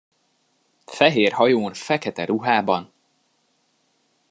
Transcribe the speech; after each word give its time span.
Fehér 0.85 1.31
hajón 1.31 1.73
fekete 1.73 2.25
ruhában! 2.25 2.93